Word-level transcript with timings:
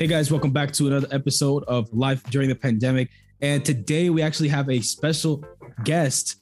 Hey 0.00 0.06
guys, 0.06 0.30
welcome 0.30 0.50
back 0.50 0.72
to 0.72 0.86
another 0.86 1.08
episode 1.10 1.62
of 1.64 1.92
Life 1.92 2.22
During 2.30 2.48
the 2.48 2.54
Pandemic. 2.54 3.10
And 3.42 3.62
today 3.62 4.08
we 4.08 4.22
actually 4.22 4.48
have 4.48 4.70
a 4.70 4.80
special 4.80 5.44
guest, 5.84 6.36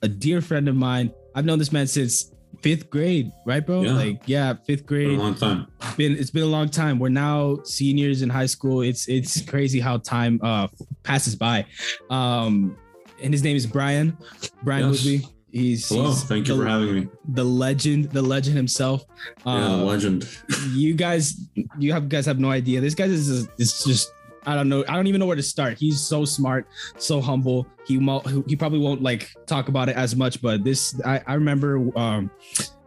a 0.00 0.08
dear 0.08 0.40
friend 0.40 0.66
of 0.66 0.76
mine. 0.76 1.12
I've 1.34 1.44
known 1.44 1.58
this 1.58 1.72
man 1.72 1.86
since 1.86 2.32
fifth 2.62 2.88
grade, 2.88 3.30
right, 3.44 3.66
bro? 3.66 3.82
Yeah. 3.82 3.92
Like, 3.92 4.22
yeah, 4.24 4.54
fifth 4.66 4.86
Been 4.86 5.08
grade. 5.08 5.18
a 5.18 5.22
long 5.22 5.34
time. 5.34 5.66
Been 5.98 6.12
it's 6.16 6.30
been 6.30 6.44
a 6.44 6.46
long 6.46 6.70
time. 6.70 6.98
We're 6.98 7.10
now 7.10 7.58
seniors 7.64 8.22
in 8.22 8.30
high 8.30 8.46
school. 8.46 8.80
It's 8.80 9.06
it's 9.10 9.42
crazy 9.42 9.78
how 9.78 9.98
time 9.98 10.40
uh 10.42 10.68
passes 11.02 11.36
by. 11.36 11.66
Um, 12.08 12.78
and 13.22 13.34
his 13.34 13.44
name 13.44 13.56
is 13.56 13.66
Bryan. 13.66 14.16
Bryan 14.62 14.88
Yes. 14.88 15.02
Busby. 15.02 15.26
He's, 15.52 15.88
Hello, 15.90 16.06
he's 16.08 16.24
thank 16.24 16.48
you 16.48 16.56
the, 16.56 16.62
for 16.62 16.68
having 16.68 16.94
me. 16.94 17.08
the 17.28 17.44
legend, 17.44 18.10
the 18.10 18.22
legend 18.22 18.56
himself. 18.56 19.04
Yeah, 19.44 19.52
Um, 19.66 19.84
legend. 19.84 20.26
you 20.72 20.94
guys 20.94 21.38
you 21.78 21.92
have 21.92 22.08
guys 22.08 22.24
have 22.26 22.38
no 22.38 22.50
idea. 22.50 22.80
This 22.80 22.94
guy 22.94 23.04
is 23.04 23.28
is 23.58 23.84
just 23.84 24.12
i 24.44 24.56
don't 24.56 24.68
know 24.68 24.82
i 24.88 24.96
don't 24.96 25.06
even 25.06 25.20
know 25.20 25.26
where 25.26 25.36
to 25.36 25.42
start. 25.42 25.78
He's 25.78 26.00
so 26.00 26.24
smart 26.24 26.66
so 26.96 27.20
humble. 27.20 27.66
He 27.86 27.98
mo- 27.98 28.24
he 28.48 28.56
probably 28.56 28.78
won't 28.80 29.02
like 29.02 29.28
talk 29.46 29.68
about 29.68 29.88
it 29.90 29.96
as 29.96 30.16
much 30.16 30.40
but 30.40 30.64
this 30.64 30.98
i, 31.04 31.20
I 31.26 31.34
remember 31.34 31.78
um 31.98 32.30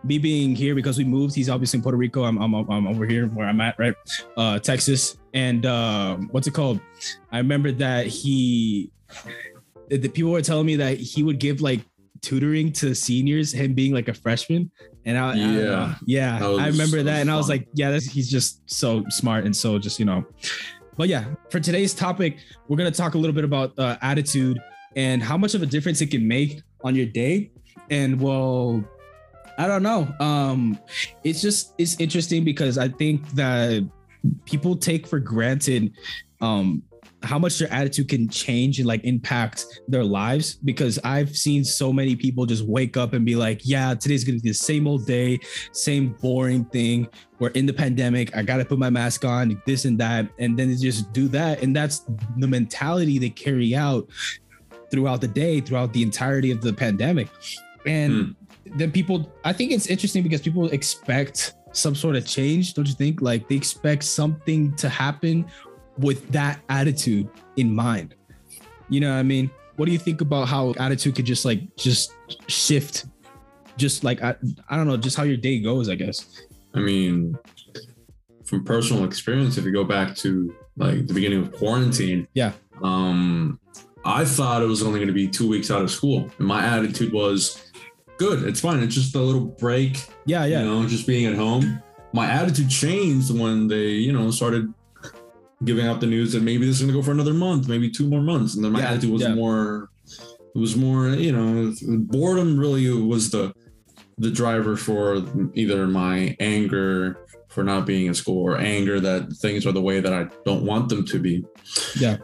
me 0.04 0.18
being 0.18 0.56
here 0.56 0.74
because 0.76 0.98
we 0.98 1.04
moved. 1.04 1.34
He's 1.36 1.50
obviously 1.50 1.78
in 1.78 1.84
puerto 1.84 1.98
rico. 1.98 2.24
I'm, 2.26 2.38
I'm, 2.42 2.54
I'm 2.56 2.88
over 2.88 3.06
here 3.06 3.28
where 3.28 3.48
i'm 3.48 3.62
at 3.62 3.78
right? 3.78 3.94
Uh 4.36 4.58
texas. 4.60 5.18
And 5.34 5.66
um 5.68 6.30
what's 6.32 6.48
it 6.48 6.54
called? 6.56 6.80
I 7.32 7.38
remember 7.38 7.72
that 7.74 8.08
he 8.08 8.92
the 9.90 10.10
people 10.10 10.32
were 10.32 10.42
telling 10.42 10.66
me 10.66 10.76
that 10.78 10.98
he 10.98 11.22
would 11.24 11.38
give 11.40 11.62
like 11.62 11.82
tutoring 12.26 12.72
to 12.82 12.96
seniors 12.96 13.52
him 13.60 13.74
being 13.74 13.94
like 13.94 14.08
a 14.08 14.14
freshman 14.24 14.62
and 15.06 15.16
I, 15.18 15.32
I 15.32 15.36
Yeah. 15.36 15.46
know. 15.74 15.94
yeah, 16.16 16.32
I 16.64 16.68
remember 16.74 17.00
that 17.10 17.20
and 17.22 17.30
I 17.30 17.38
was 17.38 17.50
like, 17.54 17.64
yeah, 17.80 17.92
that's, 17.92 18.06
he's 18.16 18.30
just 18.38 18.50
so 18.70 19.04
smart 19.10 19.46
and 19.46 19.56
so 19.56 19.78
just 19.86 20.00
you 20.00 20.06
know. 20.10 20.26
But 20.98 21.08
yeah, 21.10 21.26
for 21.52 21.60
today's 21.60 21.94
topic, 21.94 22.32
we're 22.68 22.78
gonna 22.78 22.90
talk 23.04 23.14
a 23.14 23.18
little 23.18 23.36
bit 23.40 23.44
about 23.44 23.78
uh, 23.78 23.98
attitude 24.02 24.58
and 24.96 25.22
how 25.22 25.38
much 25.38 25.54
of 25.54 25.62
a 25.62 25.66
difference 25.76 26.02
it 26.02 26.10
can 26.10 26.26
make 26.28 26.62
on 26.84 26.96
your 26.96 27.06
day. 27.06 27.52
And 27.90 28.20
well, 28.20 28.84
I 29.58 29.68
don't 29.68 29.84
know. 29.84 30.02
Um, 30.20 30.80
it's 31.24 31.42
just 31.42 31.74
it's 31.78 32.00
interesting 32.00 32.44
because 32.44 32.78
I 32.78 32.88
think 32.88 33.30
that 33.32 33.88
people 34.46 34.76
take 34.76 35.06
for 35.06 35.20
granted 35.20 35.92
um 36.42 36.82
how 37.24 37.40
much 37.40 37.58
their 37.60 37.72
attitude 37.72 38.08
can 38.08 38.30
change 38.30 38.80
and 38.80 38.88
like 38.88 39.04
impact 39.04 39.66
their 39.88 40.04
lives 40.04 40.56
because 40.56 41.00
I've 41.04 41.36
seen 41.36 41.64
so 41.64 41.92
many 41.92 42.16
people 42.16 42.46
just 42.46 42.66
wake 42.66 42.98
up 42.98 43.14
and 43.14 43.26
be 43.26 43.36
like, 43.36 43.62
yeah, 43.64 43.94
today's 43.94 44.24
gonna 44.24 44.40
be 44.40 44.50
the 44.50 44.54
same 44.54 44.88
old 44.88 45.06
day, 45.06 45.40
same 45.72 46.10
boring 46.22 46.66
thing. 46.66 47.08
We're 47.40 47.50
in 47.50 47.66
the 47.66 47.74
pandemic. 47.74 48.36
I 48.36 48.44
gotta 48.44 48.66
put 48.66 48.80
my 48.80 48.90
mask 48.90 49.26
on, 49.26 49.62
this 49.66 49.86
and 49.86 50.00
that, 50.00 50.30
and 50.40 50.58
then 50.58 50.70
they 50.70 50.76
just 50.76 51.12
do 51.14 51.28
that. 51.30 51.64
And 51.64 51.76
that's 51.76 52.06
the 52.38 52.48
mentality 52.48 53.18
they 53.18 53.30
carry 53.30 53.76
out 53.76 54.08
throughout 54.92 55.22
the 55.22 55.28
day, 55.28 55.62
throughout 55.62 55.94
the 55.94 56.04
entirety 56.04 56.52
of 56.52 56.62
the 56.62 56.74
pandemic. 56.74 57.30
And 57.86 58.36
hmm. 58.66 58.78
then 58.78 58.92
people, 58.92 59.32
I 59.44 59.54
think 59.54 59.72
it's 59.72 59.88
interesting 59.88 60.24
because 60.24 60.42
people 60.42 60.68
expect 60.70 61.56
some 61.72 61.96
sort 61.96 62.16
of 62.16 62.26
change, 62.26 62.74
don't 62.74 62.88
you 62.88 62.94
think? 62.94 63.22
Like 63.22 63.48
they 63.50 63.56
expect 63.56 64.04
something 64.04 64.76
to 64.78 64.90
happen 64.90 65.46
with 65.98 66.28
that 66.32 66.60
attitude 66.70 67.30
in 67.58 67.74
mind. 67.74 68.16
You 68.90 69.00
know 69.00 69.12
what 69.12 69.20
I 69.20 69.24
mean? 69.24 69.50
What 69.78 69.86
do 69.88 69.92
you 69.92 69.98
think 70.00 70.22
about 70.22 70.48
how 70.48 70.74
attitude 70.80 71.16
could 71.16 71.26
just 71.26 71.46
like 71.46 71.76
just 71.78 72.14
shift? 72.48 73.06
Just 73.78 74.04
like 74.04 74.22
I, 74.24 74.36
I 74.70 74.78
don't 74.78 74.88
know, 74.88 74.96
just 74.98 75.18
how 75.18 75.24
your 75.24 75.38
day 75.38 75.60
goes, 75.60 75.90
I 75.90 75.96
guess. 75.96 76.44
I 76.74 76.80
mean, 76.80 77.38
from 78.46 78.64
personal 78.64 79.04
experience, 79.04 79.58
if 79.58 79.66
you 79.66 79.74
go 79.74 79.84
back 79.84 80.16
to 80.18 80.54
like 80.78 81.08
the 81.08 81.14
beginning 81.14 81.40
of 81.40 81.52
quarantine, 81.52 82.28
Yeah. 82.34 82.54
um, 82.84 83.60
I 84.06 84.24
thought 84.24 84.62
it 84.62 84.66
was 84.68 84.84
only 84.84 85.00
going 85.00 85.08
to 85.08 85.14
be 85.14 85.28
two 85.28 85.50
weeks 85.50 85.72
out 85.72 85.82
of 85.82 85.90
school, 85.92 86.30
and 86.38 86.48
my 86.48 86.64
attitude 86.64 87.12
was, 87.12 87.72
"Good, 88.18 88.44
it's 88.48 88.60
fine. 88.62 88.82
It's 88.84 88.94
just 88.94 89.16
a 89.16 89.20
little 89.20 89.46
break. 89.46 89.98
Yeah, 90.26 90.46
yeah. 90.46 90.60
You 90.60 90.66
know, 90.66 90.88
just 90.88 91.08
being 91.08 91.26
at 91.26 91.36
home." 91.36 91.82
My 92.14 92.28
attitude 92.32 92.70
changed 92.70 93.38
when 93.38 93.68
they, 93.68 93.88
you 93.90 94.14
know, 94.14 94.32
started 94.32 94.72
giving 95.64 95.86
out 95.88 96.02
the 96.02 96.08
news 96.08 96.34
that 96.34 96.44
maybe 96.44 96.66
this 96.66 96.76
is 96.76 96.82
going 96.82 96.94
to 96.94 97.00
go 97.00 97.04
for 97.04 97.12
another 97.12 97.34
month, 97.34 97.68
maybe 97.68 97.90
two 97.90 98.08
more 98.08 98.22
months, 98.22 98.56
and 98.56 98.64
then 98.64 98.72
my 98.72 98.80
Yeah, 98.80 98.92
attitude 98.92 99.12
was 99.12 99.22
yeah. 99.22 99.34
more. 99.36 99.90
It 100.54 100.60
was 100.60 100.76
more, 100.76 101.10
you 101.10 101.32
know, 101.32 101.74
boredom 101.82 102.58
really 102.60 102.90
was 102.90 103.32
the 103.32 103.54
the 104.18 104.32
driver 104.32 104.78
for 104.78 105.22
either 105.54 105.88
my 105.88 106.36
anger 106.40 107.18
for 107.50 107.64
not 107.64 107.86
being 107.86 108.06
in 108.06 108.14
school 108.14 108.44
or 108.44 108.58
anger 108.58 109.00
that 109.00 109.32
things 109.42 109.66
are 109.66 109.72
the 109.74 109.82
way 109.82 110.00
that 110.00 110.14
I 110.14 110.28
don't 110.46 110.66
want 110.66 110.90
them 110.90 111.06
to 111.06 111.20
be. 111.20 111.44
Yeah. 112.00 112.18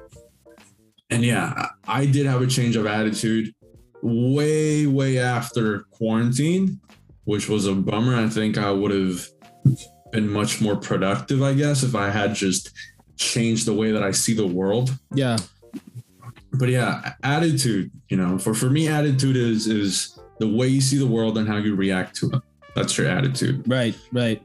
And 1.10 1.24
yeah, 1.24 1.68
I 1.88 2.06
did 2.06 2.26
have 2.26 2.42
a 2.42 2.48
change 2.48 2.78
of 2.78 2.86
attitude 2.86 3.54
way, 4.02 4.88
way 4.88 5.20
after 5.20 5.84
quarantine, 5.92 6.80
which 7.26 7.50
was 7.50 7.68
a 7.68 7.74
bummer. 7.76 8.16
I 8.16 8.30
think 8.30 8.58
I 8.58 8.72
would 8.72 8.92
have 8.92 9.28
been 10.12 10.30
much 10.30 10.62
more 10.62 10.78
productive, 10.78 11.42
I 11.42 11.54
guess, 11.54 11.84
if 11.84 11.96
I 11.96 12.10
had 12.10 12.36
just 12.36 12.72
changed 13.22 13.66
the 13.68 13.74
way 13.82 13.92
that 13.92 14.04
I 14.04 14.12
see 14.12 14.34
the 14.34 14.48
world 14.60 14.88
Yeah. 15.14 15.38
but 16.54 16.70
yeah 16.70 17.14
attitude 17.24 17.92
you 18.10 18.18
know 18.18 18.38
for 18.38 18.54
for 18.54 18.70
me 18.70 18.88
attitude 18.88 19.38
is 19.38 19.68
is 19.68 20.20
the 20.40 20.48
way 20.48 20.68
you 20.68 20.82
see 20.82 20.98
the 20.98 21.08
world 21.18 21.38
and 21.38 21.48
how 21.48 21.58
you 21.58 21.76
react 21.76 22.16
to 22.18 22.26
it 22.36 22.42
that's 22.76 22.98
your 22.98 23.08
attitude 23.08 23.64
Right, 23.68 23.96
right. 24.12 24.42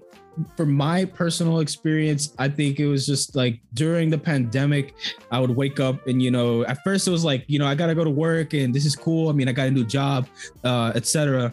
For 0.54 0.66
my 0.66 1.06
personal 1.06 1.60
experience, 1.60 2.34
I 2.38 2.48
think 2.50 2.78
it 2.78 2.86
was 2.86 3.06
just 3.06 3.34
like 3.34 3.58
during 3.72 4.10
the 4.10 4.18
pandemic, 4.18 4.94
I 5.32 5.40
would 5.40 5.48
wake 5.62 5.80
up 5.80 6.06
and 6.08 6.20
you 6.20 6.30
know, 6.30 6.62
at 6.66 6.76
first 6.84 7.08
it 7.08 7.10
was 7.10 7.24
like, 7.24 7.44
you 7.46 7.58
know, 7.58 7.66
I 7.66 7.74
gotta 7.74 7.94
go 7.94 8.04
to 8.04 8.10
work 8.10 8.52
and 8.52 8.74
this 8.74 8.84
is 8.84 8.94
cool. 8.94 9.30
I 9.30 9.32
mean, 9.32 9.48
I 9.48 9.52
got 9.52 9.68
a 9.68 9.70
new 9.70 9.86
job, 9.86 10.28
uh, 10.62 10.92
etc. 10.94 11.52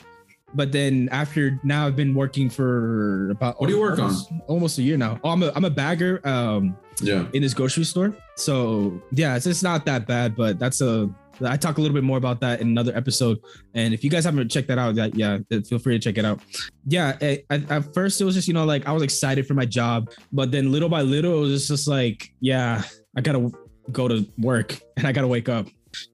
But 0.54 0.72
then 0.72 1.10
after 1.12 1.60
now 1.64 1.88
I've 1.88 1.96
been 1.96 2.14
working 2.14 2.50
for 2.50 3.32
about 3.32 3.60
What 3.60 3.68
do 3.68 3.74
you 3.74 3.80
work 3.80 4.00
on? 4.00 4.06
almost, 4.06 4.32
Almost 4.48 4.78
a 4.80 4.84
year 4.84 4.98
now. 4.98 5.20
Oh, 5.24 5.30
I'm 5.30 5.44
a 5.44 5.52
I'm 5.56 5.66
a 5.66 5.70
bagger 5.70 6.22
um 6.28 6.78
yeah 7.02 7.26
in 7.34 7.42
this 7.42 7.54
grocery 7.54 7.84
store. 7.86 8.16
So 8.36 9.02
yeah, 9.12 9.36
it's, 9.36 9.46
it's 9.46 9.64
not 9.64 9.86
that 9.86 10.08
bad, 10.08 10.36
but 10.36 10.60
that's 10.60 10.82
a 10.82 11.10
I 11.44 11.58
talk 11.58 11.78
a 11.78 11.82
little 11.82 11.96
bit 11.96 12.04
more 12.04 12.18
about 12.18 12.40
that 12.42 12.62
in 12.62 12.68
another 12.68 12.96
episode. 12.96 13.40
And 13.74 13.94
if 13.94 14.04
you 14.04 14.10
guys 14.10 14.24
haven't 14.26 14.50
checked 14.50 14.68
that 14.68 14.78
out, 14.78 14.96
that 14.96 15.16
yeah, 15.16 15.40
feel 15.68 15.80
free 15.80 15.98
to 15.98 16.00
check 16.00 16.18
it 16.18 16.26
out. 16.26 16.40
Yeah, 16.86 17.18
at, 17.50 17.94
first 17.94 18.22
it 18.22 18.26
was 18.26 18.36
just 18.36 18.48
you 18.48 18.54
know 18.54 18.66
like 18.66 18.88
I 18.88 18.92
was 18.92 19.04
excited 19.04 19.48
for 19.48 19.56
my 19.56 19.66
job, 19.66 20.12
but 20.32 20.52
then 20.52 20.72
little 20.72 20.90
by 20.90 21.02
little 21.02 21.38
it 21.38 21.40
was 21.40 21.52
just, 21.52 21.68
just 21.70 21.88
like 21.88 22.32
yeah, 22.40 22.84
I 23.18 23.22
gotta 23.22 23.52
go 23.92 24.08
to 24.08 24.28
work 24.38 24.80
and 24.98 25.08
I 25.08 25.12
gotta 25.12 25.28
wake 25.28 25.50
up. 25.50 25.68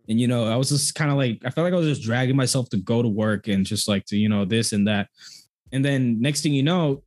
And 0.08 0.20
you 0.20 0.28
know, 0.28 0.46
I 0.46 0.56
was 0.56 0.70
just 0.70 0.96
kind 0.96 1.12
of 1.12 1.18
like 1.18 1.40
I 1.46 1.50
felt 1.50 1.66
like 1.66 1.74
I 1.74 1.78
was 1.78 1.88
just 1.88 2.04
dragging 2.04 2.36
myself 2.36 2.70
to 2.70 2.78
go 2.78 3.02
to 3.02 3.08
work 3.08 3.48
and 3.48 3.66
just 3.66 3.88
like 3.88 4.06
to 4.06 4.18
you 4.18 4.30
know 4.30 4.46
this 4.46 4.72
and 4.72 4.88
that. 4.88 5.08
And 5.72 5.84
then 5.84 6.20
next 6.20 6.42
thing 6.42 6.54
you 6.54 6.64
know, 6.64 7.04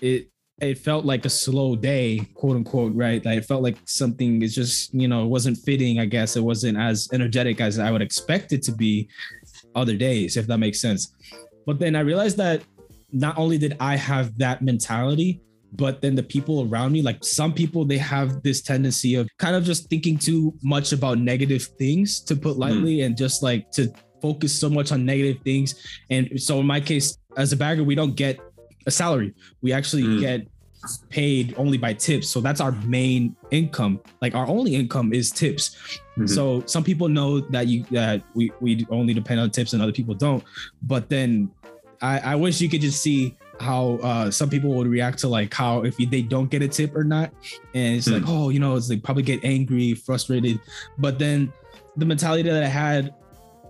it 0.00 0.30
it 0.60 0.78
felt 0.78 1.04
like 1.04 1.24
a 1.24 1.30
slow 1.30 1.74
day, 1.74 2.20
quote 2.34 2.56
unquote, 2.56 2.94
right? 2.94 3.24
Like 3.24 3.38
it 3.38 3.46
felt 3.46 3.62
like 3.62 3.78
something 3.86 4.42
is 4.42 4.54
just, 4.54 4.92
you 4.92 5.08
know, 5.08 5.24
it 5.24 5.28
wasn't 5.28 5.56
fitting, 5.58 5.98
I 5.98 6.04
guess. 6.04 6.36
It 6.36 6.42
wasn't 6.42 6.76
as 6.76 7.08
energetic 7.12 7.60
as 7.60 7.78
I 7.78 7.90
would 7.90 8.02
expect 8.02 8.52
it 8.52 8.62
to 8.64 8.72
be 8.72 9.08
other 9.74 9.96
days, 9.96 10.36
if 10.36 10.46
that 10.48 10.58
makes 10.58 10.80
sense. 10.80 11.14
But 11.66 11.78
then 11.78 11.96
I 11.96 12.00
realized 12.00 12.36
that 12.36 12.62
not 13.10 13.38
only 13.38 13.56
did 13.56 13.76
I 13.80 13.96
have 13.96 14.36
that 14.38 14.62
mentality, 14.62 15.40
but 15.72 16.00
then 16.02 16.14
the 16.14 16.22
people 16.22 16.68
around 16.68 16.92
me, 16.92 17.02
like 17.02 17.22
some 17.24 17.52
people, 17.52 17.84
they 17.84 17.98
have 17.98 18.42
this 18.42 18.60
tendency 18.60 19.14
of 19.14 19.28
kind 19.38 19.54
of 19.54 19.64
just 19.64 19.88
thinking 19.88 20.18
too 20.18 20.54
much 20.62 20.92
about 20.92 21.18
negative 21.18 21.62
things, 21.78 22.20
to 22.20 22.36
put 22.36 22.56
lightly, 22.58 23.02
and 23.02 23.16
just 23.16 23.42
like 23.42 23.70
to 23.72 23.92
focus 24.20 24.52
so 24.52 24.68
much 24.68 24.92
on 24.92 25.04
negative 25.04 25.42
things. 25.42 25.74
And 26.10 26.40
so 26.40 26.60
in 26.60 26.66
my 26.66 26.80
case, 26.80 27.16
as 27.36 27.52
a 27.52 27.56
bagger, 27.56 27.84
we 27.84 27.94
don't 27.94 28.14
get 28.16 28.38
a 28.86 28.90
salary. 28.90 29.34
We 29.62 29.72
actually 29.72 30.02
Mm. 30.02 30.20
get 30.20 30.46
paid 31.10 31.54
only 31.58 31.76
by 31.76 31.92
tips. 31.92 32.28
So 32.28 32.40
that's 32.40 32.60
our 32.60 32.72
main 32.86 33.36
income. 33.50 34.00
Like 34.22 34.34
our 34.34 34.46
only 34.46 34.74
income 34.74 35.12
is 35.12 35.30
tips. 35.30 35.76
Mhm. 36.16 36.28
So 36.28 36.62
some 36.66 36.82
people 36.82 37.06
know 37.08 37.40
that 37.40 37.66
you 37.68 37.84
that 37.90 38.22
we 38.34 38.50
we 38.60 38.86
only 38.90 39.12
depend 39.12 39.40
on 39.40 39.50
tips 39.50 39.74
and 39.74 39.82
other 39.82 39.92
people 39.92 40.14
don't. 40.14 40.42
But 40.82 41.10
then 41.10 41.50
I, 42.00 42.18
I 42.32 42.34
wish 42.34 42.62
you 42.62 42.68
could 42.70 42.80
just 42.80 43.02
see 43.02 43.36
how 43.60 43.98
uh, 44.02 44.30
some 44.30 44.48
people 44.48 44.70
would 44.74 44.86
react 44.86 45.18
to 45.20 45.28
like 45.28 45.52
how 45.52 45.82
if 45.82 45.96
they 45.96 46.22
don't 46.22 46.50
get 46.50 46.62
a 46.62 46.68
tip 46.68 46.94
or 46.96 47.04
not, 47.04 47.30
and 47.74 47.96
it's 47.96 48.08
like 48.08 48.24
oh 48.26 48.48
you 48.48 48.58
know 48.58 48.76
it's 48.76 48.90
like 48.90 49.02
probably 49.02 49.22
get 49.22 49.44
angry, 49.44 49.94
frustrated. 49.94 50.60
But 50.98 51.18
then 51.18 51.52
the 51.96 52.06
mentality 52.06 52.48
that 52.48 52.62
I 52.62 52.66
had 52.66 53.14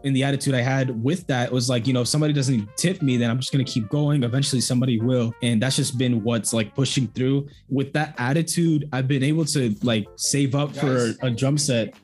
and 0.02 0.16
the 0.16 0.24
attitude 0.24 0.54
I 0.54 0.62
had 0.62 1.02
with 1.02 1.26
that 1.26 1.52
was 1.52 1.68
like, 1.68 1.86
you 1.86 1.92
know, 1.92 2.02
if 2.02 2.08
somebody 2.08 2.32
doesn't 2.32 2.74
tip 2.76 3.02
me, 3.02 3.16
then 3.16 3.30
I'm 3.30 3.38
just 3.38 3.52
gonna 3.52 3.64
keep 3.64 3.88
going. 3.88 4.22
Eventually 4.22 4.60
somebody 4.60 5.00
will. 5.00 5.34
And 5.42 5.62
that's 5.62 5.76
just 5.76 5.98
been 5.98 6.22
what's 6.22 6.52
like 6.52 6.74
pushing 6.74 7.08
through. 7.08 7.48
With 7.68 7.92
that 7.92 8.14
attitude, 8.18 8.88
I've 8.92 9.08
been 9.08 9.22
able 9.22 9.44
to 9.46 9.74
like 9.82 10.06
save 10.16 10.54
up 10.54 10.74
for 10.74 11.14
a 11.22 11.30
drum 11.30 11.58
set. 11.58 11.94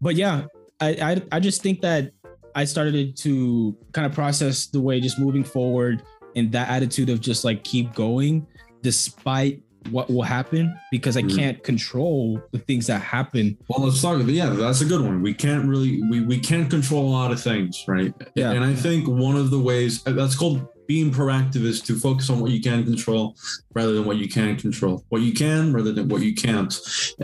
But 0.00 0.16
yeah, 0.16 0.46
I, 0.80 0.88
I 0.88 1.22
I 1.36 1.40
just 1.40 1.62
think 1.62 1.80
that 1.82 2.10
I 2.54 2.64
started 2.64 3.16
to 3.18 3.76
kind 3.92 4.06
of 4.06 4.12
process 4.12 4.66
the 4.66 4.80
way 4.80 5.00
just 5.00 5.18
moving 5.18 5.42
forward 5.42 6.02
and 6.36 6.50
that 6.52 6.68
attitude 6.68 7.08
of 7.10 7.20
just 7.20 7.44
like 7.44 7.64
keep 7.64 7.94
going 7.94 8.46
despite 8.82 9.60
what 9.90 10.10
will 10.10 10.22
happen 10.22 10.74
because 10.90 11.14
I 11.16 11.22
Mhm. 11.22 11.36
can't 11.36 11.62
control 11.62 12.40
the 12.52 12.58
things 12.58 12.86
that 12.86 13.02
happen. 13.02 13.58
Well, 13.68 13.84
let's 13.86 14.00
talk. 14.00 14.22
Yeah, 14.26 14.48
that's 14.50 14.80
a 14.80 14.84
good 14.86 15.02
one. 15.02 15.20
We 15.22 15.34
can't 15.34 15.66
really 15.66 16.02
we 16.10 16.20
we 16.22 16.38
can't 16.38 16.70
control 16.70 17.06
a 17.06 17.12
lot 17.12 17.30
of 17.32 17.40
things, 17.40 17.84
right? 17.86 18.14
Yeah. 18.34 18.52
And 18.52 18.64
I 18.64 18.74
think 18.74 19.06
one 19.06 19.36
of 19.36 19.50
the 19.50 19.58
ways 19.58 20.02
that's 20.02 20.36
called 20.36 20.66
being 20.86 21.10
proactive 21.10 21.64
is 21.64 21.80
to 21.82 21.98
focus 21.98 22.30
on 22.30 22.40
what 22.40 22.50
you 22.50 22.60
can 22.60 22.84
control 22.84 23.36
rather 23.74 23.92
than 23.92 24.04
what 24.04 24.16
you 24.16 24.28
can't 24.28 24.58
control. 24.58 25.04
What 25.08 25.22
you 25.22 25.32
can 25.32 25.72
rather 25.72 25.92
than 25.92 26.08
what 26.08 26.22
you 26.22 26.34
can't. 26.34 26.74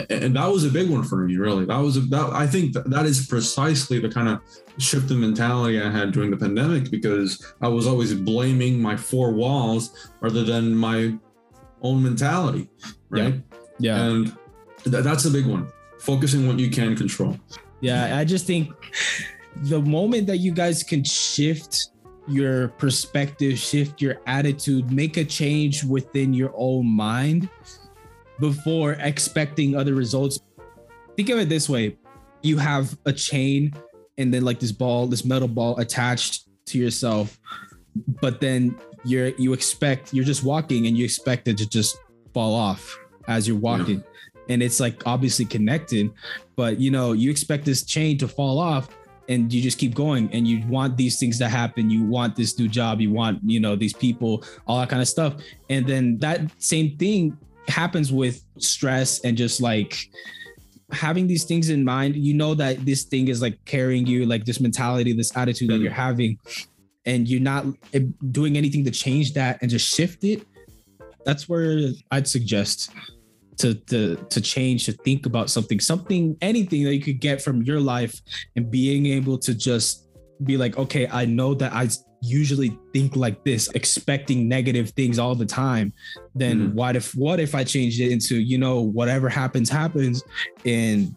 And 0.08 0.36
that 0.36 0.46
was 0.46 0.64
a 0.64 0.70
big 0.70 0.88
one 0.90 1.04
for 1.04 1.16
me, 1.16 1.36
really. 1.36 1.66
That 1.66 1.78
was 1.78 1.96
a, 1.96 2.00
that 2.00 2.30
I 2.32 2.46
think 2.46 2.72
that, 2.74 2.88
that 2.90 3.06
is 3.06 3.26
precisely 3.26 3.98
the 3.98 4.08
kind 4.08 4.28
of 4.28 4.40
shift 4.78 5.10
in 5.10 5.20
mentality 5.20 5.80
I 5.80 5.90
had 5.90 6.12
during 6.12 6.30
the 6.30 6.36
pandemic 6.36 6.90
because 6.90 7.52
I 7.60 7.68
was 7.68 7.86
always 7.86 8.14
blaming 8.14 8.80
my 8.80 8.96
four 8.96 9.32
walls 9.32 10.10
rather 10.20 10.44
than 10.44 10.74
my 10.74 11.14
own 11.82 12.02
mentality, 12.02 12.68
right? 13.08 13.40
Yeah. 13.78 14.02
And 14.04 14.36
th- 14.84 15.04
that's 15.04 15.24
a 15.24 15.30
big 15.30 15.46
one. 15.46 15.70
Focusing 15.98 16.46
what 16.46 16.58
you 16.58 16.70
can 16.70 16.96
control. 16.96 17.38
Yeah, 17.80 18.16
I 18.16 18.24
just 18.24 18.46
think 18.46 18.72
the 19.56 19.80
moment 19.80 20.26
that 20.28 20.38
you 20.38 20.52
guys 20.52 20.82
can 20.82 21.04
shift 21.04 21.90
your 22.28 22.68
perspective, 22.68 23.58
shift 23.58 24.00
your 24.00 24.16
attitude, 24.26 24.90
make 24.92 25.16
a 25.16 25.24
change 25.24 25.84
within 25.84 26.32
your 26.32 26.52
own 26.56 26.86
mind 26.86 27.48
before 28.38 28.92
expecting 29.00 29.76
other 29.76 29.94
results. 29.94 30.40
Think 31.16 31.28
of 31.30 31.38
it 31.38 31.48
this 31.48 31.68
way 31.68 31.96
you 32.42 32.56
have 32.56 32.96
a 33.04 33.12
chain 33.12 33.72
and 34.18 34.32
then 34.32 34.44
like 34.44 34.60
this 34.60 34.72
ball, 34.72 35.06
this 35.06 35.24
metal 35.24 35.48
ball 35.48 35.78
attached 35.78 36.48
to 36.66 36.78
yourself, 36.78 37.38
but 38.20 38.40
then 38.40 38.76
you're 39.04 39.28
you 39.38 39.52
expect 39.52 40.12
you're 40.12 40.24
just 40.24 40.44
walking 40.44 40.86
and 40.86 40.96
you 40.96 41.04
expect 41.04 41.48
it 41.48 41.58
to 41.58 41.68
just 41.68 41.98
fall 42.32 42.54
off 42.54 42.98
as 43.28 43.46
you're 43.48 43.56
walking. 43.56 44.02
And 44.48 44.62
it's 44.62 44.80
like 44.80 45.06
obviously 45.06 45.44
connected, 45.44 46.10
but 46.56 46.78
you 46.78 46.90
know, 46.90 47.12
you 47.12 47.30
expect 47.30 47.64
this 47.64 47.84
chain 47.84 48.18
to 48.18 48.28
fall 48.28 48.58
off 48.58 48.88
and 49.30 49.50
you 49.52 49.62
just 49.62 49.78
keep 49.78 49.94
going 49.94 50.28
and 50.34 50.46
you 50.46 50.62
want 50.66 50.96
these 50.96 51.18
things 51.20 51.38
to 51.38 51.48
happen. 51.48 51.88
You 51.88 52.02
want 52.02 52.34
this 52.36 52.58
new 52.58 52.68
job. 52.68 53.00
You 53.00 53.10
want 53.10 53.38
you 53.44 53.60
know 53.60 53.76
these 53.76 53.94
people 53.94 54.44
all 54.66 54.78
that 54.80 54.90
kind 54.90 55.00
of 55.00 55.08
stuff. 55.08 55.32
And 55.70 55.86
then 55.86 56.18
that 56.18 56.40
same 56.58 56.96
thing 56.98 57.38
happens 57.68 58.12
with 58.12 58.44
stress 58.58 59.20
and 59.20 59.36
just 59.36 59.60
like 59.62 59.92
having 60.92 61.26
these 61.28 61.44
things 61.44 61.70
in 61.70 61.84
mind. 61.84 62.16
You 62.16 62.34
know 62.34 62.54
that 62.54 62.84
this 62.84 63.04
thing 63.04 63.28
is 63.28 63.40
like 63.40 63.56
carrying 63.64 64.04
you 64.06 64.26
like 64.26 64.44
this 64.44 64.60
mentality 64.60 65.12
this 65.12 65.34
attitude 65.36 65.70
that 65.70 65.78
Mhm. 65.78 65.84
you're 65.84 65.92
having 66.08 66.36
and 67.06 67.28
you're 67.28 67.40
not 67.40 67.64
eh, 67.94 68.00
doing 68.32 68.56
anything 68.56 68.84
to 68.84 68.90
change 68.90 69.32
that 69.34 69.58
and 69.62 69.70
just 69.70 69.86
shift 69.96 70.24
it. 70.24 70.42
That's 71.24 71.48
where 71.48 71.90
i'd 72.12 72.26
suggest 72.26 72.90
to 73.60 73.74
to 73.92 74.16
to 74.34 74.40
change 74.40 74.86
to 74.86 74.92
think 74.92 75.26
about 75.26 75.50
something 75.50 75.78
something 75.80 76.36
anything 76.40 76.84
that 76.84 76.94
you 76.94 77.02
could 77.02 77.20
get 77.20 77.40
from 77.42 77.62
your 77.62 77.80
life 77.80 78.20
and 78.56 78.70
being 78.70 79.06
able 79.06 79.36
to 79.38 79.54
just 79.54 80.08
be 80.44 80.56
like 80.56 80.76
okay 80.78 81.06
i 81.08 81.24
know 81.24 81.54
that 81.54 81.72
i 81.72 81.88
usually 82.22 82.76
think 82.92 83.16
like 83.16 83.42
this 83.44 83.68
expecting 83.74 84.46
negative 84.46 84.90
things 84.90 85.18
all 85.18 85.34
the 85.34 85.46
time. 85.46 85.90
Then 86.34 86.56
Mhm. 86.58 86.72
what 86.74 86.94
if 86.94 87.14
what 87.14 87.40
if 87.40 87.54
i 87.54 87.64
changed 87.64 87.98
it 87.98 88.10
into 88.12 88.34
you 88.36 88.58
know 88.58 88.76
whatever 88.98 89.30
happens 89.30 89.70
happens. 89.70 90.22
And 90.66 91.14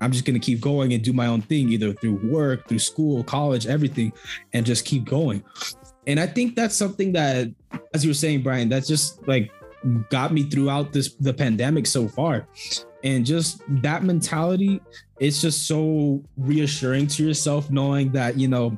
i'm 0.00 0.10
just 0.10 0.24
going 0.24 0.38
to 0.40 0.44
keep 0.44 0.60
going 0.60 0.92
and 0.92 1.04
do 1.04 1.12
my 1.12 1.26
own 1.28 1.42
thing 1.42 1.68
either 1.70 1.92
through 1.92 2.18
work 2.28 2.66
through 2.68 2.80
school 2.80 3.22
college 3.22 3.64
everything 3.68 4.12
and 4.52 4.66
just 4.66 4.84
keep 4.84 5.04
going. 5.04 5.44
And 6.08 6.18
i 6.18 6.26
think 6.26 6.56
that's 6.56 6.74
something 6.74 7.12
that 7.12 7.48
as 7.94 8.02
you 8.04 8.10
were 8.10 8.20
saying 8.24 8.42
bryan 8.42 8.68
that's 8.68 8.88
just 8.88 9.06
like 9.28 9.52
got 10.10 10.32
me 10.32 10.42
throughout 10.44 10.92
this 10.92 11.14
the 11.14 11.32
pandemic 11.32 11.86
so 11.86 12.08
far. 12.08 12.46
And 13.02 13.24
just 13.24 13.62
that 13.82 14.02
mentality 14.04 14.80
it's 15.18 15.40
just 15.40 15.66
so 15.66 16.22
reassuring 16.36 17.06
to 17.06 17.26
yourself 17.26 17.70
knowing 17.70 18.10
that 18.12 18.38
you 18.38 18.48
know 18.48 18.76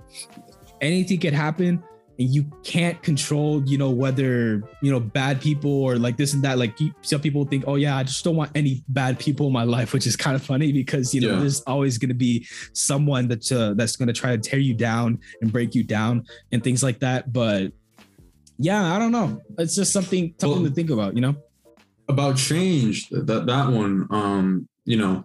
anything 0.80 1.18
could 1.20 1.32
happen 1.32 1.82
and 2.18 2.28
you 2.28 2.44
can't 2.62 3.02
control 3.02 3.62
you 3.64 3.78
know 3.78 3.90
whether 3.90 4.62
you 4.82 4.90
know 4.92 5.00
bad 5.00 5.40
people 5.40 5.72
or 5.82 5.96
like 5.96 6.16
this 6.16 6.34
and 6.34 6.42
that. 6.44 6.58
Like 6.58 6.76
some 7.00 7.20
people 7.20 7.44
think 7.46 7.64
oh 7.66 7.76
yeah 7.76 7.96
i 7.96 8.02
just 8.02 8.22
don't 8.24 8.36
want 8.36 8.50
any 8.54 8.84
bad 8.88 9.18
people 9.18 9.46
in 9.46 9.52
my 9.52 9.62
life 9.64 9.92
which 9.92 10.06
is 10.06 10.14
kind 10.14 10.36
of 10.36 10.42
funny 10.42 10.72
because 10.72 11.14
you 11.14 11.20
know 11.20 11.32
Yeah. 11.32 11.40
there's 11.40 11.60
always 11.62 11.98
going 11.98 12.10
to 12.10 12.14
be 12.14 12.46
someone 12.74 13.28
that's 13.28 13.50
uh, 13.50 13.74
that's 13.74 13.96
going 13.96 14.08
to 14.08 14.12
try 14.12 14.36
to 14.36 14.38
tear 14.38 14.58
you 14.60 14.74
down 14.74 15.18
and 15.40 15.50
break 15.50 15.74
you 15.74 15.82
down 15.84 16.24
and 16.52 16.62
things 16.62 16.82
like 16.82 17.00
that. 17.00 17.32
But 17.32 17.72
yeah 18.62 18.94
i 18.94 18.98
don't 18.98 19.12
know 19.12 19.40
it's 19.58 19.74
just 19.74 19.92
something 19.92 20.34
something 20.38 20.62
Well- 20.62 20.70
to 20.70 20.74
think 20.74 20.90
about 20.90 21.14
you 21.14 21.20
know 21.20 21.36
About 22.08 22.36
change, 22.36 23.08
that 23.10 23.46
that 23.46 23.66
one, 23.70 24.06
um, 24.10 24.68
you 24.84 24.98
know, 24.98 25.24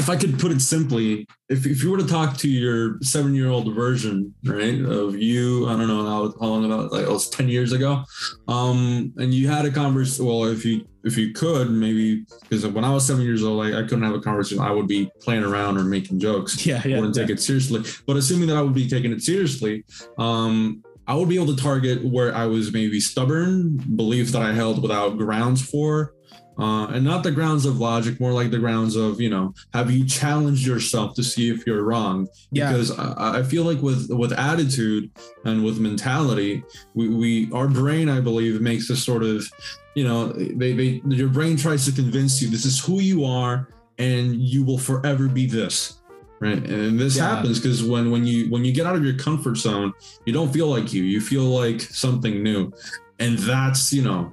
if 0.00 0.10
I 0.10 0.16
could 0.16 0.38
put 0.38 0.50
it 0.52 0.60
simply, 0.60 1.26
if, 1.48 1.64
if 1.64 1.82
you 1.82 1.90
were 1.90 1.98
to 1.98 2.06
talk 2.06 2.36
to 2.38 2.48
your 2.48 2.98
seven 3.02 3.34
year 3.34 3.48
old 3.48 3.72
version, 3.74 4.34
right, 4.44 4.80
of 4.80 5.16
you, 5.16 5.68
I 5.68 5.76
don't 5.76 5.88
know 5.88 6.04
how, 6.04 6.34
how 6.40 6.46
long 6.46 6.64
about 6.64 6.92
like 6.92 7.06
it 7.06 7.08
was 7.08 7.30
10 7.30 7.48
years 7.48 7.72
ago, 7.72 8.02
um, 8.48 9.12
and 9.16 9.32
you 9.32 9.48
had 9.48 9.64
a 9.64 9.70
conversation, 9.70 10.26
well, 10.26 10.44
if 10.44 10.64
you, 10.64 10.86
if 11.04 11.16
you 11.16 11.32
could 11.32 11.70
maybe, 11.70 12.26
because 12.42 12.66
when 12.66 12.84
I 12.84 12.90
was 12.90 13.06
seven 13.06 13.22
years 13.22 13.42
old, 13.44 13.58
like 13.64 13.74
I 13.74 13.82
couldn't 13.82 14.02
have 14.02 14.14
a 14.14 14.20
conversation, 14.20 14.62
I 14.62 14.72
would 14.72 14.88
be 14.88 15.08
playing 15.20 15.44
around 15.44 15.78
or 15.78 15.84
making 15.84 16.18
jokes. 16.18 16.66
yeah 16.70 16.82
yeah, 16.84 16.96
wouldn't 16.96 17.16
yeah. 17.16 17.22
take 17.22 17.30
it 17.36 17.40
seriously. 17.40 17.80
But 18.06 18.16
assuming 18.16 18.48
that 18.48 18.56
I 18.56 18.62
would 18.62 18.74
be 18.74 18.88
taking 18.88 19.12
it 19.12 19.22
seriously, 19.22 19.84
um, 20.18 20.82
I 21.08 21.14
would 21.14 21.28
be 21.28 21.36
able 21.36 21.56
to 21.56 21.60
target 21.60 22.04
where 22.04 22.34
I 22.34 22.44
was 22.44 22.70
maybe 22.70 23.00
stubborn, 23.00 23.78
beliefs 23.96 24.30
that 24.32 24.42
I 24.42 24.52
held 24.52 24.82
without 24.82 25.16
grounds 25.16 25.62
for, 25.62 26.12
uh, 26.58 26.88
and 26.88 27.02
not 27.02 27.22
the 27.22 27.30
grounds 27.30 27.64
of 27.64 27.78
logic, 27.78 28.20
more 28.20 28.32
like 28.32 28.50
the 28.50 28.58
grounds 28.58 28.94
of 28.94 29.18
you 29.18 29.30
know, 29.30 29.54
have 29.72 29.90
you 29.90 30.04
challenged 30.04 30.66
yourself 30.66 31.14
to 31.14 31.24
see 31.24 31.48
if 31.50 31.66
you're 31.66 31.82
wrong? 31.82 32.28
yeah 32.52 32.70
Because 32.70 32.90
I, 32.98 33.38
I 33.38 33.42
feel 33.42 33.64
like 33.64 33.80
with 33.80 34.10
with 34.10 34.32
attitude 34.32 35.10
and 35.46 35.64
with 35.64 35.78
mentality, 35.78 36.62
we, 36.92 37.08
we 37.08 37.52
our 37.52 37.68
brain, 37.68 38.10
I 38.10 38.20
believe, 38.20 38.60
makes 38.60 38.88
this 38.88 39.02
sort 39.02 39.22
of, 39.22 39.50
you 39.94 40.04
know, 40.04 40.28
they, 40.32 40.74
they 40.74 41.00
your 41.06 41.28
brain 41.28 41.56
tries 41.56 41.86
to 41.86 41.92
convince 41.92 42.42
you 42.42 42.50
this 42.50 42.66
is 42.66 42.84
who 42.84 43.00
you 43.00 43.24
are 43.24 43.68
and 43.96 44.36
you 44.36 44.62
will 44.62 44.78
forever 44.78 45.26
be 45.26 45.46
this 45.46 45.97
right 46.40 46.62
and 46.66 46.98
this 46.98 47.16
Yeah. 47.16 47.34
happens 47.34 47.58
because 47.60 47.82
when 47.82 48.10
when 48.10 48.26
you 48.26 48.48
when 48.50 48.64
you 48.64 48.72
get 48.72 48.86
out 48.86 48.96
of 48.96 49.04
your 49.04 49.14
comfort 49.16 49.56
zone 49.56 49.92
you 50.24 50.32
don't 50.32 50.52
feel 50.52 50.68
like 50.68 50.92
you 50.92 51.02
you 51.02 51.20
feel 51.20 51.44
like 51.44 51.80
something 51.80 52.42
new 52.42 52.72
and 53.18 53.38
that's 53.38 53.92
you 53.92 54.02
know 54.02 54.32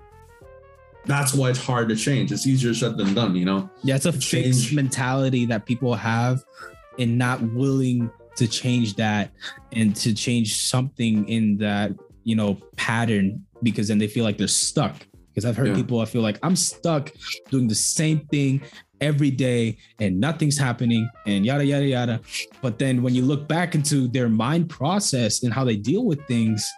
that's 1.05 1.33
why 1.33 1.50
it's 1.50 1.59
hard 1.63 1.89
to 1.89 1.95
change 1.95 2.31
it's 2.31 2.47
easier 2.47 2.74
said 2.74 2.97
than 2.97 3.13
done 3.13 3.35
you 3.35 3.45
know 3.45 3.69
Yeah, 3.83 3.95
it's 3.95 4.05
a 4.05 4.12
change. 4.12 4.45
fixed 4.57 4.74
mentality 4.74 5.45
that 5.47 5.65
people 5.65 5.93
have 5.95 6.43
and 7.00 7.17
not 7.17 7.41
willing 7.53 8.09
to 8.38 8.47
change 8.47 8.95
that 8.95 9.31
and 9.74 9.95
to 9.97 10.13
change 10.13 10.57
something 10.57 11.27
in 11.29 11.57
that, 11.57 11.91
you 12.25 12.35
know, 12.35 12.57
pattern 12.75 13.45
because 13.63 13.88
then 13.88 13.97
they 13.97 14.07
feel 14.07 14.24
like 14.25 14.38
they're 14.38 14.47
stuck. 14.47 14.95
Because 15.29 15.45
I've 15.45 15.55
heard 15.55 15.69
Yeah. 15.69 15.75
people 15.75 16.00
I 16.01 16.05
feel 16.05 16.21
like 16.21 16.38
I'm 16.43 16.55
stuck 16.55 17.12
doing 17.50 17.67
the 17.67 17.75
same 17.75 18.19
thing 18.31 18.62
every 19.02 19.32
day 19.32 19.78
and 20.00 20.20
nothing's 20.20 20.58
happening 20.58 21.10
and 21.25 21.46
yada 21.46 21.66
yada 21.66 21.86
yada. 21.86 22.22
But 22.62 22.80
then 22.80 23.02
when 23.04 23.14
you 23.16 23.24
look 23.24 23.48
back 23.48 23.75
into 23.75 24.08
their 24.08 24.30
mind 24.30 24.70
process 24.70 25.44
and 25.44 25.54
how 25.54 25.64
they 25.64 25.75
deal 25.75 26.06
with 26.06 26.25
things, 26.28 26.70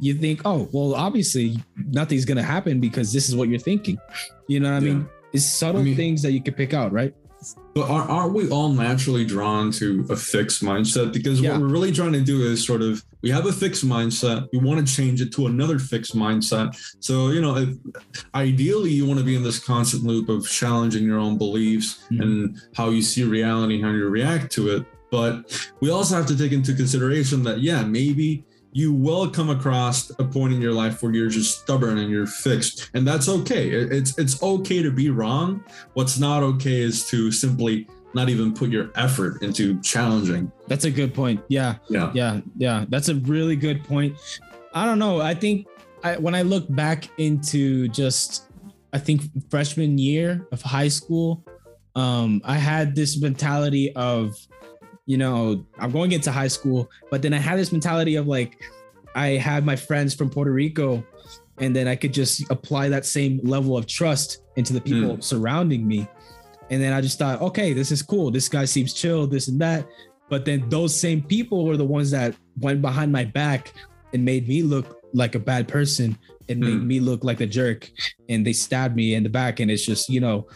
you 0.00 0.14
think, 0.14 0.42
oh, 0.44 0.68
well, 0.72 0.94
obviously 0.94 1.56
nothing's 1.76 2.24
gonna 2.24 2.42
happen 2.42 2.80
because 2.80 3.12
this 3.12 3.28
is 3.28 3.36
what 3.36 3.48
you're 3.48 3.58
thinking. 3.58 3.98
You 4.46 4.60
know 4.60 4.70
what 4.70 4.76
I 4.76 4.80
mean? 4.80 5.08
It's 5.32 5.44
subtle 5.44 5.80
I 5.80 5.84
mean- 5.84 5.96
things 5.96 6.22
that 6.22 6.32
you 6.32 6.42
can 6.42 6.54
pick 6.54 6.72
out, 6.72 6.92
right? 6.92 7.14
But 7.74 7.88
are, 7.88 8.02
aren't 8.08 8.34
we 8.34 8.48
all 8.50 8.70
naturally 8.70 9.24
drawn 9.24 9.70
to 9.72 10.04
a 10.10 10.16
fixed 10.16 10.62
mindset 10.62 11.12
because 11.12 11.40
Yeah. 11.40 11.52
what 11.52 11.60
we're 11.62 11.68
really 11.68 11.92
trying 11.92 12.12
to 12.14 12.20
do 12.20 12.42
is 12.42 12.64
sort 12.64 12.82
of 12.82 13.04
we 13.22 13.30
have 13.30 13.46
a 13.46 13.52
fixed 13.52 13.86
mindset 13.86 14.48
we 14.52 14.58
want 14.58 14.84
to 14.86 14.94
change 14.94 15.20
it 15.20 15.32
to 15.34 15.46
another 15.46 15.78
fixed 15.78 16.16
mindset 16.16 16.76
so 17.00 17.30
you 17.30 17.40
know 17.40 17.56
if, 17.56 17.68
ideally 18.34 18.90
you 18.90 19.06
want 19.06 19.18
to 19.18 19.24
be 19.24 19.34
in 19.36 19.42
this 19.42 19.58
constant 19.58 20.04
loop 20.04 20.28
of 20.28 20.48
challenging 20.48 21.04
your 21.04 21.18
own 21.18 21.38
beliefs 21.38 22.00
Mhm. 22.10 22.22
and 22.22 22.60
how 22.74 22.90
you 22.90 23.02
see 23.02 23.24
reality 23.24 23.80
how 23.80 23.90
you 23.90 24.04
react 24.06 24.52
to 24.52 24.68
it 24.70 24.84
but 25.10 25.70
we 25.80 25.90
also 25.90 26.14
have 26.16 26.26
to 26.26 26.36
take 26.36 26.52
into 26.52 26.74
consideration 26.74 27.42
that 27.44 27.60
yeah 27.60 27.82
maybe 27.84 28.44
you 28.78 28.92
will 28.92 29.28
come 29.28 29.50
across 29.50 30.10
a 30.18 30.24
point 30.24 30.52
in 30.52 30.60
your 30.60 30.72
life 30.72 31.02
where 31.02 31.12
you're 31.12 31.28
just 31.28 31.62
stubborn 31.62 31.98
and 31.98 32.10
you're 32.10 32.26
fixed 32.26 32.90
and 32.94 33.06
that's 33.06 33.28
okay 33.28 33.70
it's 33.70 34.16
it's 34.18 34.40
okay 34.42 34.82
to 34.82 34.90
be 34.90 35.10
wrong 35.10 35.64
what's 35.94 36.18
not 36.18 36.42
okay 36.42 36.80
is 36.80 37.06
to 37.08 37.32
simply 37.32 37.88
not 38.14 38.28
even 38.28 38.54
put 38.54 38.70
your 38.70 38.90
effort 38.94 39.42
into 39.42 39.80
challenging 39.82 40.50
That's 40.66 40.84
a 40.84 40.90
good 40.90 41.14
point. 41.14 41.40
Yeah, 41.48 41.76
yeah 41.88 42.10
yeah, 42.14 42.40
yeah. 42.56 42.84
That's 42.88 43.08
a 43.08 43.16
really 43.16 43.56
good 43.56 43.84
point. 43.84 44.16
I 44.74 44.84
don't 44.86 44.98
know. 44.98 45.20
I 45.20 45.34
think 45.34 45.66
I, 46.02 46.16
when 46.16 46.34
I 46.34 46.42
look 46.42 46.66
back 46.74 47.08
into 47.18 47.88
just, 47.88 48.46
I 48.92 48.98
think 48.98 49.22
freshman 49.50 49.98
year 49.98 50.46
of 50.52 50.62
high 50.62 50.88
school, 50.88 51.44
um, 51.94 52.40
I 52.44 52.56
had 52.56 52.94
this 52.94 53.20
mentality 53.20 53.92
of, 53.94 54.36
you 55.08 55.16
know, 55.16 55.64
I'm 55.78 55.90
going 55.90 56.12
into 56.12 56.30
high 56.30 56.48
school, 56.48 56.90
but 57.10 57.22
then 57.22 57.32
I 57.32 57.38
had 57.38 57.58
this 57.58 57.72
mentality 57.72 58.16
of 58.16 58.26
like, 58.28 58.60
I 59.14 59.28
had 59.30 59.64
my 59.64 59.74
friends 59.74 60.14
from 60.14 60.28
Puerto 60.28 60.52
Rico 60.52 61.02
and 61.56 61.74
then 61.74 61.88
I 61.88 61.96
could 61.96 62.12
just 62.12 62.44
apply 62.50 62.90
that 62.90 63.06
same 63.06 63.40
level 63.42 63.74
of 63.78 63.86
trust 63.86 64.42
into 64.56 64.74
the 64.74 64.82
people 64.82 65.16
Mm. 65.16 65.24
surrounding 65.24 65.88
me. 65.88 66.06
And 66.70 66.82
then 66.82 66.92
I 66.92 67.00
just 67.00 67.18
thought, 67.18 67.40
okay, 67.40 67.72
this 67.72 67.90
is 67.90 68.02
cool. 68.02 68.30
This 68.30 68.50
guy 68.50 68.66
seems 68.66 68.92
chill, 68.92 69.26
this 69.26 69.48
and 69.48 69.58
that. 69.62 69.88
But 70.28 70.44
then 70.44 70.68
those 70.68 70.92
same 70.94 71.22
people 71.22 71.64
were 71.64 71.78
the 71.78 71.86
ones 71.86 72.10
that 72.10 72.34
went 72.60 72.82
behind 72.82 73.10
my 73.10 73.24
back 73.24 73.72
and 74.12 74.22
made 74.26 74.46
me 74.46 74.62
look 74.62 75.00
like 75.14 75.34
a 75.34 75.38
bad 75.40 75.68
person 75.68 76.18
and 76.50 76.60
made 76.60 76.80
Hmm. 76.80 76.86
me 76.86 77.00
look 77.00 77.24
like 77.24 77.40
a 77.40 77.46
jerk. 77.46 77.90
And 78.28 78.46
they 78.46 78.52
stabbed 78.52 78.94
me 78.94 79.14
in 79.14 79.22
the 79.22 79.30
back. 79.30 79.58
And 79.60 79.70
it's 79.70 79.86
just, 79.86 80.10
you 80.10 80.20
know, 80.20 80.46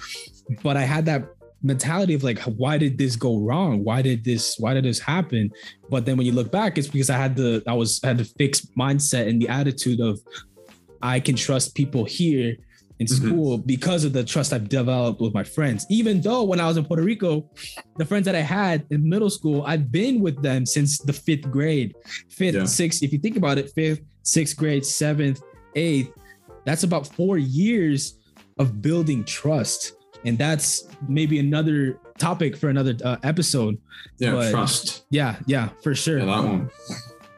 but 0.62 0.76
I 0.76 0.82
had 0.82 1.06
that 1.06 1.24
mentality 1.62 2.14
of 2.14 2.22
like, 2.24 2.40
why 2.40 2.78
did 2.78 2.98
this 2.98 3.16
go 3.16 3.38
wrong? 3.38 3.84
Why 3.84 4.02
did 4.02 4.24
this, 4.24 4.56
why 4.58 4.74
did 4.74 4.84
this 4.84 4.98
happen? 4.98 5.50
But 5.88 6.04
then 6.06 6.16
when 6.16 6.26
you 6.26 6.32
look 6.32 6.50
back, 6.50 6.76
it's 6.78 6.88
because 6.88 7.10
I 7.10 7.16
had 7.16 7.36
the, 7.36 7.62
I 7.66 7.72
was, 7.74 8.00
had 8.02 8.18
the 8.18 8.24
fixed 8.24 8.74
mindset 8.76 9.28
and 9.28 9.40
the 9.40 9.48
attitude 9.48 10.00
of, 10.00 10.20
I 11.00 11.20
can 11.20 11.36
trust 11.36 11.74
people 11.74 12.04
here 12.04 12.56
in 12.98 13.06
Mhm. 13.06 13.10
school 13.16 13.58
because 13.58 14.04
of 14.04 14.12
the 14.12 14.22
trust 14.22 14.52
I've 14.52 14.68
developed 14.68 15.20
with 15.20 15.34
my 15.34 15.42
friends. 15.42 15.86
Even 15.90 16.20
though 16.20 16.44
when 16.44 16.60
I 16.60 16.66
was 16.66 16.76
in 16.76 16.84
Puerto 16.84 17.02
Rico, 17.02 17.48
the 17.96 18.04
friends 18.04 18.26
that 18.26 18.34
I 18.36 18.40
had 18.40 18.84
in 18.90 19.08
middle 19.08 19.30
school, 19.30 19.62
I've 19.66 19.90
been 19.90 20.20
with 20.20 20.40
them 20.42 20.64
since 20.66 20.98
the 20.98 21.12
fifth 21.12 21.50
grade, 21.50 21.94
fifth, 22.28 22.54
Yeah. 22.54 22.64
sixth. 22.66 23.02
If 23.02 23.12
you 23.12 23.18
think 23.18 23.36
about 23.36 23.58
it, 23.58 23.72
fifth, 23.74 24.02
sixth 24.22 24.56
grade, 24.56 24.84
seventh, 24.84 25.40
eighth, 25.74 26.10
that's 26.64 26.84
about 26.84 27.06
four 27.08 27.38
years 27.38 28.18
of 28.58 28.80
building 28.82 29.24
trust. 29.24 29.94
And 30.24 30.38
that's 30.38 30.86
maybe 31.08 31.38
another 31.38 31.98
topic 32.18 32.56
for 32.56 32.68
another 32.68 32.94
uh, 33.04 33.16
episode. 33.24 33.78
Yeah, 34.18 34.32
But- 34.32 34.50
trust. 34.50 35.04
Yeah, 35.10 35.36
yeah, 35.46 35.70
for 35.82 35.94
sure 35.94 36.18
Yeah, 36.18 36.26
that 36.26 36.44
one. 36.44 36.70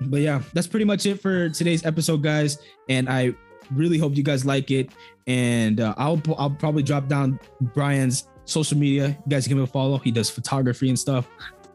but 0.03 0.21
yeah, 0.21 0.43
that's 0.53 0.67
pretty 0.67 0.85
much 0.85 1.07
it 1.07 1.21
for 1.21 1.49
today's 1.49 1.85
episode, 1.87 2.23
guys. 2.23 2.59
And 2.89 3.09
I 3.09 3.35
really 3.73 3.99
hope 3.99 4.17
you 4.17 4.23
guys 4.23 4.45
like 4.45 4.71
it. 4.71 4.91
And 5.27 5.81
uh, 5.81 5.95
I'll 5.97 6.21
I'll 6.37 6.51
probably 6.51 6.83
drop 6.83 7.09
down 7.09 7.41
Bryan's 7.73 8.29
social 8.45 8.77
media. 8.77 9.09
You 9.09 9.31
guys 9.31 9.49
give 9.49 9.57
him 9.57 9.65
a 9.65 9.67
follow. 9.67 9.97
He 9.99 10.11
does 10.11 10.29
photography 10.29 10.91
and 10.91 10.99
stuff. 10.99 11.27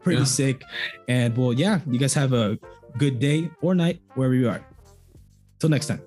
Pretty 0.04 0.20
Yeah. 0.20 0.24
sick. 0.24 0.62
And 1.08 1.36
well, 1.36 1.52
yeah, 1.52 1.80
you 1.90 1.98
guys 1.98 2.14
have 2.14 2.32
a 2.32 2.56
good 2.96 3.18
day 3.18 3.50
or 3.60 3.74
night 3.74 4.00
wherever 4.14 4.34
you 4.34 4.48
are. 4.48 4.64
Till 5.58 5.68
next 5.68 5.86
time. 5.88 6.00